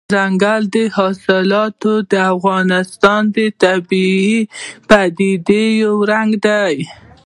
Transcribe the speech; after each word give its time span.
دځنګل 0.09 0.63
حاصلات 0.97 1.81
د 2.11 2.13
افغانستان 2.33 3.21
د 3.35 3.37
طبیعي 3.63 4.39
پدیدو 4.87 5.61
یو 5.83 5.95
رنګ 6.11 6.31
دی. 6.45 6.75